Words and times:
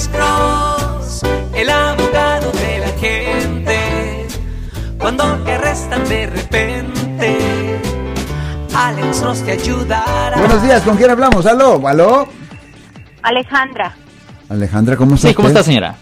Alex 0.00 0.08
Cross, 0.16 1.22
el 1.54 1.68
abogado 1.68 2.50
de 2.52 2.78
la 2.78 2.88
gente. 2.98 4.26
Cuando 4.98 5.24
te 5.44 5.52
arrestan 5.52 6.08
de 6.08 6.26
repente, 6.26 7.78
Alex 8.74 9.20
Cross 9.20 9.42
te 9.44 9.52
ayudará. 9.52 10.38
Buenos 10.38 10.62
días, 10.62 10.82
¿con 10.84 10.96
quién 10.96 11.10
hablamos? 11.10 11.44
¿Aló? 11.44 11.86
¿Aló? 11.86 12.26
Alejandra. 13.22 13.92
Alejandra, 14.48 14.96
¿cómo 14.96 15.16
está 15.16 15.28
Sí, 15.28 15.34
¿cómo 15.34 15.48
usted? 15.48 15.60
está, 15.60 15.70
señora? 15.70 15.94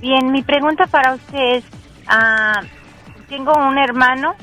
Bien, 0.00 0.32
mi 0.32 0.42
pregunta 0.42 0.86
para 0.86 1.12
usted 1.12 1.56
es, 1.56 1.64
ah, 2.08 2.62
tengo 3.28 3.52
un 3.58 3.76
hermano 3.76 4.36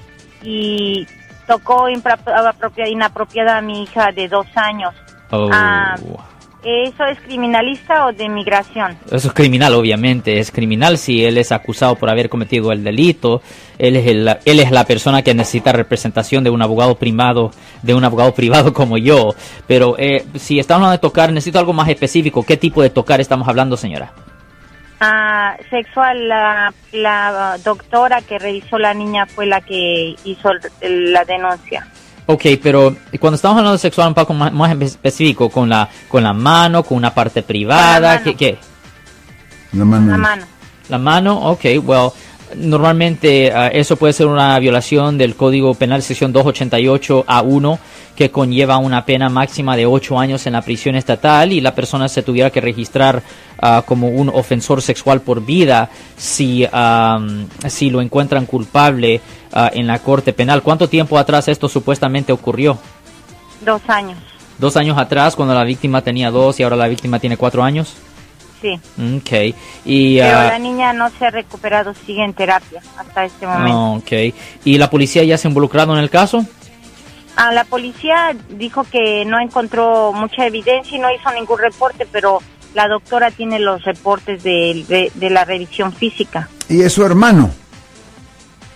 y 0.43 1.07
tocó 1.47 1.88
apropia- 1.88 2.88
inapropiada 2.88 3.57
a 3.57 3.61
mi 3.61 3.81
hija 3.81 4.11
de 4.15 4.27
dos 4.27 4.45
años. 4.54 4.93
Oh. 5.31 5.49
Ah, 5.52 5.95
¿Eso 6.64 7.05
es 7.05 7.20
criminalista 7.21 8.05
o 8.05 8.12
de 8.14 8.30
migración? 8.30 8.96
Eso 9.12 9.30
es 9.30 9.34
criminal, 9.34 9.73
obviamente. 9.73 10.38
Es 10.40 10.52
criminal 10.52 10.99
si 10.99 11.26
él 11.26 11.40
es 11.40 11.52
acusado 11.52 11.95
por 11.95 12.08
haber 12.09 12.30
cometido 12.30 12.72
el 12.72 12.84
delito. 12.84 13.41
Él 13.80 13.95
es, 13.95 14.05
el- 14.05 14.38
él 14.45 14.59
es 14.59 14.70
la 14.70 14.84
persona 14.85 15.23
que 15.23 15.34
necesita 15.34 15.71
representación 15.71 16.44
de 16.44 16.52
un 16.52 16.62
abogado 16.62 16.94
privado, 16.95 17.49
de 17.82 17.95
un 17.95 18.04
abogado 18.04 18.35
privado 18.35 18.73
como 18.76 18.98
yo. 18.99 19.34
Pero 19.66 19.95
eh, 19.98 20.23
si 20.35 20.59
estamos 20.59 20.82
hablando 20.84 20.98
de 20.98 21.02
tocar, 21.09 21.32
necesito 21.34 21.58
algo 21.58 21.73
más 21.73 21.90
específico. 21.90 22.45
¿Qué 22.45 22.58
tipo 22.58 22.84
de 22.84 22.91
tocar 22.91 23.20
estamos 23.20 23.48
hablando, 23.48 23.76
señora? 23.76 24.12
Ah, 24.99 25.57
sexual, 25.71 26.27
la, 26.30 26.71
la 26.91 27.57
doctora 27.66 28.21
que 28.21 28.38
revisó 28.38 28.77
la 28.77 28.93
niña 28.93 29.26
fue 29.26 29.48
la 29.48 29.62
que 29.62 30.16
hizo 30.26 30.49
la 30.82 31.26
denuncia. 31.26 31.88
Ok, 32.31 32.45
pero 32.63 32.95
cuando 33.20 33.35
estamos 33.35 33.58
hablando 33.58 33.73
de 33.73 33.77
sexual 33.77 34.08
un 34.08 34.13
poco 34.13 34.34
más, 34.34 34.53
más 34.53 34.71
específico, 34.81 35.49
con 35.49 35.67
la, 35.67 35.90
con 36.08 36.23
la 36.23 36.31
mano, 36.31 36.81
con 36.81 36.98
una 36.98 37.13
parte 37.13 37.44
privada. 37.44 38.23
¿qué? 38.23 38.35
qué? 38.35 38.57
La 39.73 39.84
mano. 39.84 40.12
La 40.12 40.17
mano. 40.17 40.45
La 40.88 40.98
mano, 40.98 41.38
ok, 41.52 41.66
well, 41.84 42.12
normalmente 42.55 43.52
ah, 43.52 43.68
eso 43.68 43.96
puede 43.96 44.13
ser 44.13 44.27
una 44.27 44.57
violación 44.60 45.18
del 45.18 45.35
Código 45.35 45.74
Penal 45.74 46.02
sección 46.02 46.34
288 46.34 47.26
A1 47.27 47.80
que 48.16 48.30
conlleva 48.30 48.77
una 48.77 49.05
pena 49.05 49.30
máxima 49.30 49.76
de 49.76 49.85
8 49.85 50.20
años 50.20 50.46
en 50.46 50.54
la 50.54 50.62
prisión 50.62 50.96
estatal 50.96 51.52
y 51.54 51.62
la 51.62 51.74
persona 51.74 52.08
se 52.08 52.21
tuviera 52.21 52.49
que 52.49 52.62
registrar 52.62 53.24
ah, 53.60 53.84
como 53.85 54.10
un 54.10 54.30
ofensor 54.30 54.82
sexual 54.82 55.21
por 55.21 55.43
vida 55.43 55.90
si, 56.18 56.68
am, 56.71 57.48
si 57.68 57.90
lo 57.90 58.02
encuentran 58.02 58.46
culpable 58.46 59.21
ah, 59.54 59.71
en 59.74 59.88
la 59.88 59.99
Corte 59.99 60.34
Penal. 60.34 60.62
¿Cuánto 60.62 60.90
tiempo 60.90 61.18
atrás 61.18 61.48
esto 61.48 61.68
supuestamente 61.68 62.32
ocurrió? 62.32 62.77
Dos 63.65 63.82
años. 63.88 64.18
Dos 64.58 64.78
años 64.78 64.97
atrás, 64.97 65.36
cuando 65.36 65.56
la 65.56 65.63
víctima 65.63 66.02
tenía 66.02 66.30
dos 66.30 66.59
y 66.59 66.63
ahora 66.63 66.75
la 66.75 66.88
víctima 66.88 67.19
tiene 67.19 67.38
cuatro 67.38 67.63
años. 67.63 67.96
Sí. 68.62 68.79
Ok. 69.17 69.56
Y, 69.85 70.19
Pero 70.19 70.38
ah, 70.40 70.44
la 70.50 70.59
niña 70.59 70.94
no 70.94 71.09
se 71.17 71.25
ha 71.25 71.31
recuperado, 71.31 71.94
sigue 72.06 72.23
en 72.23 72.34
terapia 72.34 72.81
hasta 72.97 73.25
este 73.25 73.47
momento. 73.47 73.94
Ok. 73.94 74.12
¿Y 74.66 74.78
la 74.78 74.90
policía 74.90 75.23
ya 75.23 75.38
se 75.38 75.47
ha 75.47 75.50
involucrado 75.50 75.94
en 75.94 76.00
el 76.03 76.09
caso? 76.12 76.45
Ah, 77.35 77.51
la 77.51 77.63
policía 77.63 78.35
dijo 78.51 78.84
que 78.84 79.25
no 79.25 79.40
encontró 79.40 80.13
mucha 80.13 80.45
evidencia 80.45 80.95
y 80.95 81.00
no 81.01 81.07
hizo 81.12 81.31
ningún 81.31 81.57
reporte, 81.59 82.06
pero 82.12 82.40
la 82.75 82.88
doctora 82.88 83.31
tiene 83.31 83.57
los 83.59 83.84
reportes 83.84 84.44
de, 84.44 84.85
de- 84.88 85.12
de 85.16 85.29
la 85.29 85.44
revisión 85.44 85.91
física. 85.94 86.47
Y 86.69 86.81
es 86.84 86.94
su 86.94 87.03
hermano. 87.03 87.50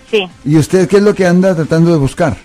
Sí. 0.09 0.27
¿Y 0.45 0.57
usted 0.57 0.87
qué 0.87 0.97
es 0.97 1.03
lo 1.03 1.13
que 1.13 1.25
anda 1.27 1.53
tratando 1.55 1.91
de 1.91 1.97
buscar? 1.97 2.37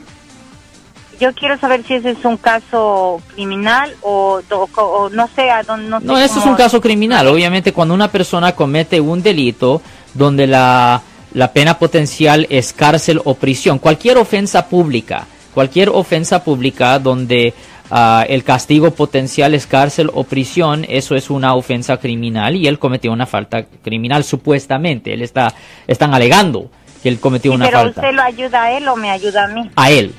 Yo 1.21 1.35
quiero 1.35 1.59
saber 1.59 1.85
si 1.87 1.95
ese 1.95 2.11
es 2.13 2.25
un 2.25 2.39
caso 2.39 3.21
criminal 3.35 3.95
o, 4.01 4.41
o- 4.51 4.69
o 4.83 5.11
no 5.11 5.29
sé 5.37 5.51
a 5.51 5.63
dónde. 5.63 5.89
No, 5.89 6.01
sé 6.01 6.07
No, 6.07 6.19
esto 6.19 6.39
es 6.41 6.47
un 6.47 6.55
caso 6.57 6.81
criminal. 6.81 7.27
Obviamente, 7.29 7.73
cuando 7.73 7.93
una 7.95 8.09
persona 8.11 8.53
comete 8.53 9.01
un 9.01 9.23
delito 9.23 9.83
donde 10.15 10.47
la, 10.47 11.03
la 11.35 11.53
pena 11.53 11.79
potencial 11.79 12.47
es 12.49 12.73
cárcel 12.73 13.21
o 13.25 13.35
prisión, 13.35 13.79
cualquier 13.79 14.17
ofensa 14.17 14.67
pública, 14.69 15.27
cualquier 15.53 15.91
ofensa 15.91 16.43
pública 16.43 16.99
donde 16.99 17.53
ah, 17.91 18.25
el 18.29 18.43
castigo 18.43 18.91
potencial 18.93 19.53
es 19.53 19.67
cárcel 19.67 20.11
o 20.15 20.25
prisión, 20.25 20.87
eso 20.89 21.15
es 21.17 21.29
una 21.29 21.55
ofensa 21.55 21.99
criminal 21.99 22.57
y 22.57 22.67
él 22.67 22.79
cometió 22.79 23.13
una 23.13 23.27
falta 23.27 23.65
criminal, 23.85 24.25
supuestamente. 24.25 25.13
Él 25.13 25.21
está, 25.23 25.53
están 25.87 26.15
alegando 26.15 26.71
que 27.03 27.09
él 27.11 27.21
cometió 27.21 27.51
Sí, 27.53 27.57
una 27.57 27.67
pero 27.67 27.79
falta. 27.79 28.01
usted 28.01 28.15
lo 28.15 28.23
ayuda 28.23 28.63
a 28.65 28.73
él 28.73 28.89
o 28.89 28.97
me 28.97 29.11
ayuda 29.11 29.45
a 29.45 29.49
mí. 29.49 29.71
A 29.77 29.91
él. 29.91 30.15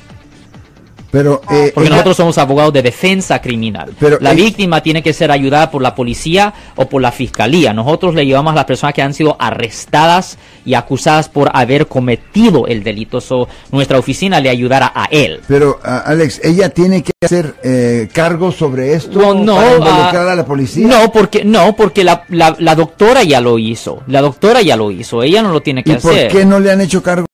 Pero, 1.11 1.41
eh, 1.51 1.71
Porque 1.73 1.87
ella- 1.87 1.97
nosotros 1.97 2.15
somos 2.17 2.37
abogados 2.37 2.71
de 2.71 2.81
defensa 2.81 3.41
criminal. 3.41 3.93
Pero 3.99 4.17
la 4.21 4.33
víctima 4.33 4.81
tiene 4.81 5.03
que 5.03 5.11
ser 5.13 5.29
ayudada 5.29 5.69
por 5.69 5.81
la 5.81 5.93
policía 5.93 6.53
o 6.77 6.87
por 6.87 7.01
la 7.01 7.11
fiscalía. 7.11 7.73
Nosotros 7.73 8.15
le 8.15 8.25
llevamos 8.25 8.53
a 8.53 8.55
las 8.55 8.65
personas 8.65 8.93
que 8.95 9.01
han 9.01 9.13
sido 9.13 9.35
arrestadas 9.37 10.37
y 10.65 10.73
acusadas 10.73 11.27
por 11.27 11.49
haber 11.53 11.87
cometido 11.87 12.65
el 12.67 12.81
delito. 12.83 13.19
So, 13.19 13.49
nuestra 13.71 13.99
oficina 13.99 14.39
le 14.39 14.49
ayudará 14.49 14.91
a 14.95 15.05
él. 15.11 15.41
pero 15.47 15.79
ah, 15.83 16.03
Alex, 16.05 16.39
ella 16.43 16.69
tiene 16.69 17.03
que 17.03 17.11
hacer 17.21 17.55
eh, 17.63 18.07
cargos 18.13 18.55
sobre 18.55 18.93
esto 18.93 19.19
Well, 19.19 19.43
no, 19.45 19.55
para 19.55 19.71
involucrar 19.73 20.27
ah, 20.27 20.31
a 20.31 20.35
la 20.35 20.45
policía. 20.45 20.87
No, 20.87 21.11
porque 21.11 21.43
no, 21.43 21.75
porque 21.75 22.03
la, 22.05 22.23
la, 22.29 22.55
la 22.57 22.73
doctora 22.75 23.23
ya 23.23 23.41
lo 23.41 23.59
hizo. 23.59 24.01
La 24.07 24.21
doctora 24.21 24.61
ya 24.61 24.77
lo 24.77 24.91
hizo. 24.91 25.21
Ella 25.23 25.41
no 25.41 25.51
lo 25.51 25.61
tiene 25.61 25.83
que 25.83 25.91
¿Y 25.91 25.95
por 25.97 26.11
hacer. 26.13 26.31
qué 26.31 26.45
no 26.45 26.59
le 26.59 26.71
han 26.71 26.79
hecho 26.81 27.03
cargo? 27.03 27.25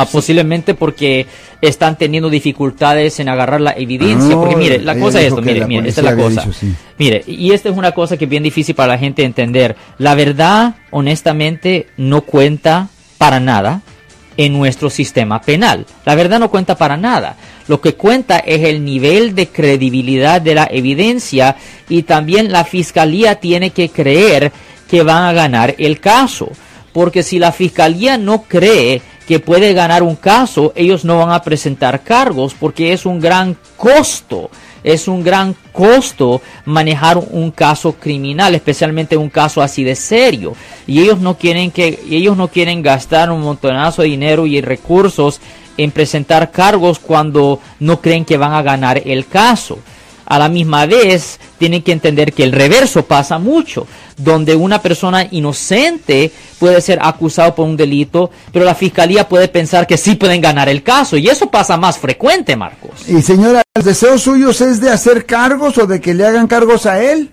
Ah, 0.00 0.06
posiblemente 0.06 0.74
porque 0.74 1.26
están 1.60 1.98
teniendo 1.98 2.30
dificultades 2.30 3.20
en 3.20 3.28
agarrar 3.28 3.60
la 3.60 3.72
evidencia. 3.72 4.34
No, 4.34 4.40
porque 4.40 4.56
mire, 4.56 4.78
la 4.78 4.98
cosa 4.98 5.20
es 5.20 5.26
esto, 5.26 5.42
mire, 5.42 5.66
mire, 5.66 5.88
esta 5.88 6.00
es 6.00 6.04
la 6.04 6.16
cosa. 6.16 6.26
había 6.26 6.40
dicho, 6.40 6.52
sí. 6.52 6.74
Mire, 6.98 7.22
y 7.26 7.52
esta 7.52 7.68
es 7.68 7.76
una 7.76 7.92
cosa 7.92 8.16
que 8.16 8.24
es 8.24 8.30
bien 8.30 8.42
difícil 8.42 8.74
para 8.74 8.94
la 8.94 8.98
gente 8.98 9.24
entender. 9.24 9.76
La 9.98 10.14
verdad, 10.14 10.76
honestamente, 10.90 11.88
no 11.96 12.22
cuenta 12.22 12.88
para 13.18 13.40
nada 13.40 13.82
en 14.36 14.54
nuestro 14.54 14.88
sistema 14.88 15.42
penal. 15.42 15.84
La 16.06 16.14
verdad 16.14 16.38
no 16.38 16.50
cuenta 16.50 16.74
para 16.76 16.96
nada. 16.96 17.36
Lo 17.68 17.80
que 17.82 17.94
cuenta 17.94 18.38
es 18.38 18.64
el 18.64 18.82
nivel 18.84 19.34
de 19.34 19.48
credibilidad 19.48 20.40
de 20.40 20.54
la 20.54 20.68
evidencia 20.70 21.56
y 21.90 22.04
también 22.04 22.50
la 22.50 22.64
fiscalía 22.64 23.34
tiene 23.34 23.70
que 23.70 23.90
creer 23.90 24.50
que 24.88 25.02
van 25.02 25.24
a 25.24 25.32
ganar 25.34 25.74
el 25.76 26.00
caso. 26.00 26.50
Porque 26.92 27.22
si 27.22 27.38
la 27.38 27.52
fiscalía 27.52 28.16
no 28.16 28.42
cree 28.42 29.02
que 29.30 29.38
puede 29.38 29.74
ganar 29.74 30.02
un 30.02 30.16
caso, 30.16 30.72
ellos 30.74 31.04
no 31.04 31.18
van 31.18 31.30
a 31.30 31.40
presentar 31.40 32.02
cargos 32.02 32.52
porque 32.52 32.92
es 32.92 33.06
un 33.06 33.20
gran 33.20 33.56
costo. 33.76 34.50
Es 34.82 35.06
un 35.06 35.22
gran 35.22 35.54
costo 35.70 36.42
manejar 36.64 37.16
un 37.16 37.52
caso 37.52 37.92
criminal, 37.92 38.56
especialmente 38.56 39.16
un 39.16 39.30
caso 39.30 39.62
así 39.62 39.84
de 39.84 39.94
serio. 39.94 40.56
Y 40.84 40.98
ellos 40.98 41.20
no 41.20 41.38
quieren 41.38 41.70
que 41.70 42.00
ellos 42.10 42.36
no 42.36 42.48
quieren 42.48 42.82
gastar 42.82 43.30
un 43.30 43.42
montonazo 43.42 44.02
de 44.02 44.08
dinero 44.08 44.48
y 44.48 44.60
recursos 44.60 45.40
en 45.76 45.92
presentar 45.92 46.50
cargos 46.50 46.98
cuando 46.98 47.60
no 47.78 48.00
creen 48.00 48.24
que 48.24 48.36
van 48.36 48.54
a 48.54 48.62
ganar 48.62 49.00
el 49.04 49.28
caso. 49.28 49.78
A 50.30 50.38
la 50.38 50.48
misma 50.48 50.86
vez, 50.86 51.40
tienen 51.58 51.82
que 51.82 51.90
entender 51.90 52.32
que 52.32 52.44
el 52.44 52.52
reverso 52.52 53.04
pasa 53.04 53.38
mucho, 53.40 53.88
donde 54.16 54.54
una 54.54 54.80
persona 54.80 55.26
inocente 55.32 56.30
puede 56.60 56.80
ser 56.80 57.00
acusado 57.02 57.52
por 57.56 57.66
un 57.66 57.76
delito, 57.76 58.30
pero 58.52 58.64
la 58.64 58.76
fiscalía 58.76 59.28
puede 59.28 59.48
pensar 59.48 59.88
que 59.88 59.96
sí 59.96 60.14
pueden 60.14 60.40
ganar 60.40 60.68
el 60.68 60.84
caso, 60.84 61.16
y 61.16 61.26
eso 61.28 61.50
pasa 61.50 61.76
más 61.76 61.98
frecuente, 61.98 62.54
Marcos. 62.54 63.08
Y 63.08 63.20
señora, 63.22 63.62
¿los 63.74 63.84
deseos 63.84 64.22
suyos 64.22 64.60
es 64.60 64.80
de 64.80 64.90
hacer 64.90 65.26
cargos 65.26 65.76
o 65.78 65.86
de 65.88 66.00
que 66.00 66.14
le 66.14 66.24
hagan 66.24 66.46
cargos 66.46 66.86
a 66.86 67.02
él? 67.02 67.28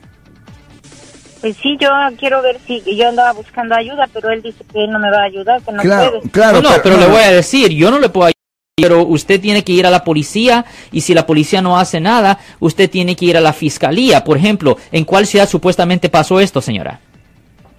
Pues 1.39 1.55
sí, 1.61 1.77
yo 1.79 1.89
quiero 2.17 2.41
ver 2.41 2.57
si 2.65 2.81
yo 2.95 3.09
andaba 3.09 3.31
buscando 3.33 3.75
ayuda, 3.75 4.09
pero 4.11 4.31
él 4.31 4.41
dice 4.41 4.63
que 4.73 4.83
él 4.85 4.89
no 4.91 4.97
me 4.97 5.11
va 5.11 5.19
a 5.21 5.25
ayudar, 5.25 5.61
que 5.61 5.71
no 5.71 5.83
Claro, 5.83 6.11
puede. 6.19 6.31
claro. 6.31 6.61
no, 6.63 6.69
no, 6.71 6.75
pero, 6.81 6.97
le 6.97 7.05
voy 7.05 7.21
a 7.21 7.31
decir, 7.31 7.69
yo 7.69 7.91
no 7.91 7.99
le 7.99 8.09
puedo 8.09 8.25
ayudar, 8.25 8.36
pero 8.79 9.07
usted 9.07 9.41
tiene 9.41 9.63
que 9.63 9.71
ir 9.71 9.87
a 9.87 9.89
la 9.89 10.03
policía, 10.03 10.63
y 10.91 11.01
si 11.01 11.15
la 11.15 11.25
policía 11.25 11.63
no 11.63 11.79
hace 11.79 11.99
nada, 11.99 12.37
usted 12.59 12.87
tiene 12.87 13.15
que 13.15 13.25
ir 13.25 13.35
a 13.35 13.41
la 13.41 13.51
fiscalía. 13.51 14.23
Por 14.23 14.37
ejemplo, 14.37 14.77
¿en 14.91 15.03
cuál 15.03 15.25
ciudad 15.25 15.49
supuestamente 15.49 16.09
pasó 16.09 16.39
esto, 16.39 16.61
señora? 16.61 16.99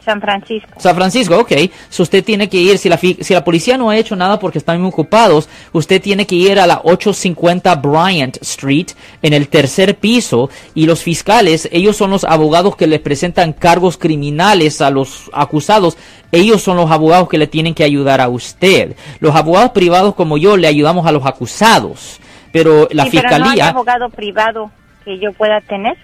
San 0.05 0.21
Francisco. 0.21 0.71
San 0.79 0.95
Francisco, 0.95 1.39
ok. 1.39 1.53
So 1.89 2.03
usted 2.03 2.25
tiene 2.25 2.49
que 2.49 2.57
ir, 2.57 2.79
si 2.79 2.89
la, 2.89 2.97
si 2.97 3.35
la 3.35 3.45
policía 3.45 3.77
no 3.77 3.91
ha 3.91 3.97
hecho 3.97 4.17
nada 4.17 4.39
porque 4.39 4.59
están 4.59 4.81
muy 4.81 4.89
ocupados, 4.89 5.49
usted 5.73 6.01
tiene 6.01 6.27
que 6.27 6.37
ir 6.37 6.59
a 6.61 6.67
la 6.67 6.81
850 6.85 7.75
Bryant 7.77 8.37
Street 8.41 8.89
en 9.23 9.33
el 9.33 9.49
tercer 9.49 9.97
piso 9.97 10.51
y 10.75 10.87
los 10.87 11.03
fiscales, 11.03 11.69
ellos 11.73 11.97
son 11.97 12.11
los 12.11 12.25
abogados 12.25 12.77
que 12.77 12.87
le 12.87 13.01
presentan 13.01 13.53
cargos 13.53 13.99
criminales 13.99 14.81
a 14.81 14.91
los 14.91 15.31
acusados. 15.33 15.97
Ellos 16.31 16.63
son 16.63 16.77
los 16.77 16.91
abogados 16.91 17.29
que 17.29 17.39
le 17.39 17.47
tienen 17.47 17.75
que 17.75 17.85
ayudar 17.85 18.21
a 18.21 18.29
usted. 18.29 18.97
Los 19.21 19.35
abogados 19.35 19.71
privados 19.73 20.15
como 20.15 20.37
yo 20.37 20.57
le 20.57 20.69
ayudamos 20.69 21.07
a 21.07 21.13
los 21.13 21.25
acusados. 21.27 22.21
Pero 22.53 22.89
la 22.91 23.05
Sí, 23.05 23.11
pero 23.13 23.29
no 23.31 23.35
hay 23.35 23.41
fiscalía... 23.41 23.69
abogado 23.69 24.09
privado 24.11 24.71
que 25.05 25.19
yo 25.19 25.33
pueda 25.33 25.61
tener. 25.61 25.97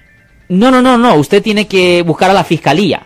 No, 0.49 0.71
no, 0.71 0.83
no, 0.83 0.99
no. 0.99 1.15
Usted 1.17 1.43
tiene 1.43 1.67
que 1.67 2.03
buscar 2.03 2.31
a 2.31 2.35
la 2.35 2.45
fiscalía. 2.45 3.03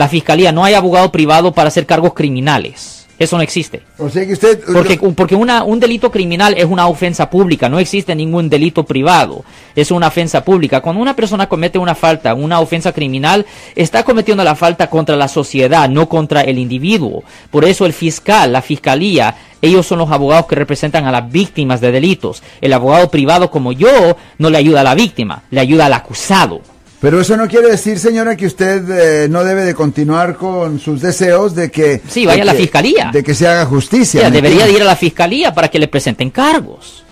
La 0.00 0.08
fiscalía, 0.08 0.50
no 0.50 0.64
hay 0.64 0.72
abogado 0.72 1.12
privado 1.12 1.52
para 1.52 1.68
hacer 1.68 1.84
cargos 1.84 2.14
criminales. 2.14 3.06
Eso 3.18 3.36
no 3.36 3.42
existe. 3.42 3.82
O 3.98 4.08
sea 4.08 4.24
que 4.24 4.32
usted... 4.32 4.58
Porque, 4.72 4.96
porque 4.96 5.34
una, 5.34 5.62
un 5.62 5.78
delito 5.78 6.10
criminal 6.10 6.54
es 6.56 6.64
una 6.64 6.86
ofensa 6.86 7.28
pública, 7.28 7.68
no 7.68 7.78
existe 7.78 8.14
ningún 8.14 8.48
delito 8.48 8.84
privado, 8.84 9.44
es 9.76 9.90
una 9.90 10.06
ofensa 10.06 10.42
pública. 10.42 10.80
Cuando 10.80 11.02
una 11.02 11.14
persona 11.14 11.50
comete 11.50 11.78
una 11.78 11.94
falta, 11.94 12.32
una 12.32 12.60
ofensa 12.60 12.92
criminal, 12.92 13.44
está 13.76 14.02
cometiendo 14.02 14.42
la 14.42 14.54
falta 14.54 14.88
contra 14.88 15.16
la 15.16 15.28
sociedad, 15.28 15.86
no 15.90 16.08
contra 16.08 16.40
el 16.40 16.56
individuo. 16.56 17.22
Por 17.50 17.66
eso 17.66 17.84
el 17.84 17.92
fiscal, 17.92 18.54
la 18.54 18.62
fiscalía, 18.62 19.36
ellos 19.60 19.84
son 19.84 19.98
los 19.98 20.10
abogados 20.10 20.46
que 20.46 20.54
representan 20.54 21.04
a 21.04 21.12
las 21.12 21.30
víctimas 21.30 21.82
de 21.82 21.92
delitos. 21.92 22.42
El 22.62 22.72
abogado 22.72 23.10
privado 23.10 23.50
como 23.50 23.72
yo 23.72 24.16
no 24.38 24.48
le 24.48 24.56
ayuda 24.56 24.80
a 24.80 24.84
la 24.84 24.94
víctima, 24.94 25.42
le 25.50 25.60
ayuda 25.60 25.84
al 25.84 25.92
acusado. 25.92 26.62
Pero 27.00 27.18
eso 27.20 27.34
no 27.36 27.48
quiere 27.48 27.70
decir, 27.70 27.98
señora, 27.98 28.36
que 28.36 28.46
usted 28.46 29.24
eh, 29.24 29.28
no 29.28 29.42
debe 29.42 29.62
de 29.64 29.74
continuar 29.74 30.36
con 30.36 30.78
sus 30.78 31.00
deseos 31.00 31.54
de 31.54 31.70
que... 31.70 32.02
Sí, 32.06 32.26
vaya 32.26 32.42
a 32.42 32.46
la 32.46 32.52
que- 32.52 32.58
fiscalía. 32.58 33.10
De 33.12 33.24
que 33.24 33.34
se 33.34 33.48
haga 33.48 33.64
justicia. 33.64 34.20
Ya, 34.20 34.28
¿me 34.28 34.36
debería 34.36 34.66
de 34.66 34.72
ir 34.72 34.82
a 34.82 34.84
la 34.84 34.96
fiscalía 34.96 35.54
para 35.54 35.68
que 35.68 35.78
le 35.78 35.88
presenten 35.88 36.30
cargos. 36.30 37.04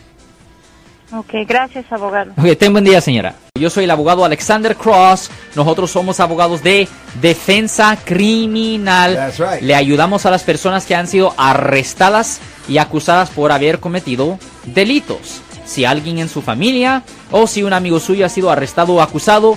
Ok, 1.11 1.31
gracias, 1.49 1.87
abogado. 1.91 2.33
Ok, 2.37 2.59
ten 2.59 2.71
buen 2.71 2.85
día, 2.85 3.01
señora. 3.01 3.35
Yo 3.59 3.71
soy 3.71 3.85
el 3.85 3.91
abogado 3.91 4.27
Alexander 4.27 4.77
Cross. 4.77 5.31
Nosotros 5.57 5.91
somos 5.91 6.21
abogados 6.21 6.63
de 6.63 6.87
defensa 7.23 7.97
criminal. 8.05 9.15
That's 9.15 9.39
right. 9.39 9.63
Le 9.63 9.75
ayudamos 9.75 10.27
a 10.27 10.31
las 10.31 10.43
personas 10.43 10.85
que 10.85 10.95
han 10.95 11.07
sido 11.07 11.33
arrestadas 11.39 12.41
y 12.69 12.77
acusadas 12.77 13.31
por 13.31 13.53
haber 13.53 13.79
cometido 13.81 14.39
delitos. 14.67 15.41
Si 15.65 15.87
alguien 15.87 16.19
en 16.19 16.29
su 16.29 16.43
familia 16.43 17.03
o 17.31 17.47
si 17.47 17.63
un 17.63 17.73
amigo 17.73 18.01
suyo 18.01 18.27
ha 18.27 18.29
sido 18.31 18.51
arrestado 18.51 18.95
o 18.95 19.01
acusado, 19.03 19.57